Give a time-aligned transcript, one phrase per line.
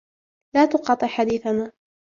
[0.55, 1.71] لا تقاطع حديثنا.